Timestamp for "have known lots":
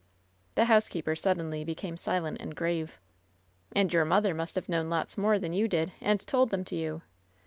4.55-5.15